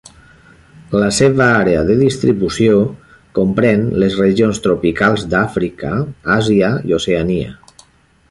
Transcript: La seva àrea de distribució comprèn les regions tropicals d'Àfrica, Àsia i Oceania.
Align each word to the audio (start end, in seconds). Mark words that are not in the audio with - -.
La 1.01 1.09
seva 1.17 1.45
àrea 1.57 1.83
de 1.89 1.97
distribució 1.99 2.79
comprèn 3.39 3.85
les 4.03 4.17
regions 4.23 4.63
tropicals 4.65 5.27
d'Àfrica, 5.35 5.93
Àsia 6.39 6.73
i 6.93 6.97
Oceania. 7.01 7.55